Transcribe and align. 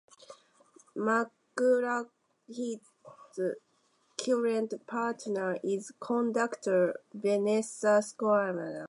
McLachlan's 0.97 1.29
current 4.17 4.73
partner 4.87 5.59
is 5.63 5.91
conductor 6.01 6.99
Vanessa 7.13 8.01
Scammell. 8.07 8.79